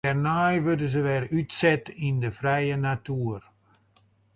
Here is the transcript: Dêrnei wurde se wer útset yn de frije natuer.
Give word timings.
Dêrnei 0.07 0.55
wurde 0.65 0.87
se 0.93 0.99
wer 1.07 1.23
útset 1.37 1.85
yn 2.07 2.15
de 2.23 2.29
frije 2.39 2.77
natuer. 2.83 3.43